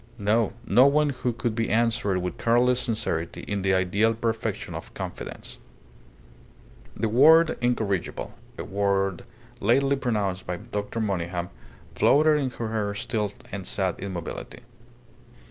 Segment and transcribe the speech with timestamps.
[0.17, 4.91] No; no one who could be answered with careless sincerity in the ideal perfection of
[4.95, 5.59] confidence.
[6.97, 9.25] The word "incorrigible" a word
[9.59, 11.01] lately pronounced by Dr.
[11.01, 11.51] Monygham
[11.93, 14.61] floated into her still and sad immobility.